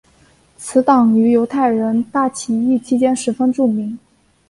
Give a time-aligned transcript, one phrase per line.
[0.57, 3.95] 此党于犹太人大起义期间十分著名。